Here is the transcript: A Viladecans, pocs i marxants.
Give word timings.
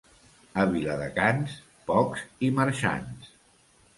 A 0.61 0.63
Viladecans, 0.69 1.59
pocs 1.91 2.25
i 2.47 2.51
marxants. 2.61 3.31